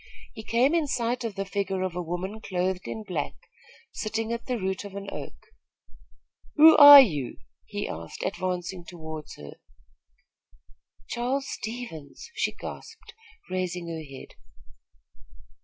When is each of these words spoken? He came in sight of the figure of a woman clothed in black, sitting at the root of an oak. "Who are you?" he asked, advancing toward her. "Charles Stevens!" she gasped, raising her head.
He 0.33 0.41
came 0.41 0.73
in 0.73 0.87
sight 0.87 1.23
of 1.23 1.35
the 1.35 1.45
figure 1.45 1.83
of 1.83 1.95
a 1.95 2.01
woman 2.01 2.41
clothed 2.41 2.87
in 2.87 3.03
black, 3.03 3.35
sitting 3.91 4.33
at 4.33 4.47
the 4.47 4.57
root 4.57 4.83
of 4.83 4.95
an 4.95 5.07
oak. 5.11 5.35
"Who 6.55 6.75
are 6.77 6.99
you?" 6.99 7.37
he 7.67 7.87
asked, 7.87 8.23
advancing 8.25 8.83
toward 8.83 9.27
her. 9.37 9.57
"Charles 11.07 11.47
Stevens!" 11.47 12.31
she 12.33 12.51
gasped, 12.51 13.13
raising 13.47 13.89
her 13.89 14.01
head. 14.03 14.29